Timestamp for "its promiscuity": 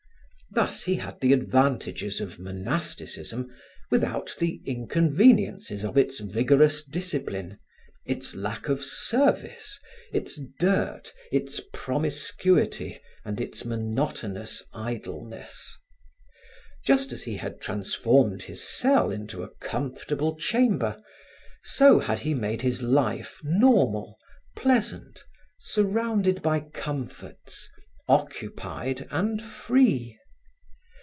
11.31-12.99